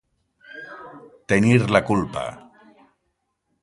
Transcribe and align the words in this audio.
Tenir 1.35 1.61
la 1.77 1.85
culpa. 1.93 2.27